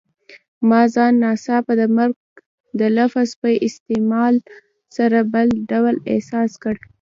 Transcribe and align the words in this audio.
ما 0.69 0.81
ځان 0.93 1.13
ناڅاپه 1.23 1.73
د 1.81 1.83
مرګ 1.97 2.17
د 2.79 2.81
لفظ 2.97 3.29
په 3.41 3.49
استعمال 3.67 4.35
سره 4.97 5.19
بل 5.33 5.47
ډول 5.71 5.95
احساس 6.13 6.51
کړ. 6.63 6.73